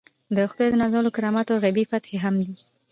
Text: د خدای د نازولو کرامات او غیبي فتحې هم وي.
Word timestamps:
د 0.35 0.37
خدای 0.49 0.67
د 0.71 0.73
نازولو 0.81 1.13
کرامات 1.15 1.47
او 1.53 1.57
غیبي 1.63 1.83
فتحې 1.91 2.17
هم 2.23 2.35
وي. 2.45 2.53